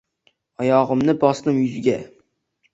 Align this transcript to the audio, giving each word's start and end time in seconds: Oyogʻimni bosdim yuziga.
Oyogʻimni 0.65 1.15
bosdim 1.25 1.61
yuziga. 1.63 1.97